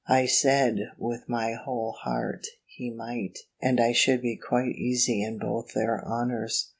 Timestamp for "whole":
1.53-1.91